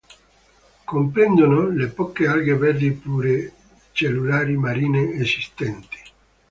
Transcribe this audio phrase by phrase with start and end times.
[0.83, 5.99] Comprendono le poche alghe verdi pluricellulari marine esistenti.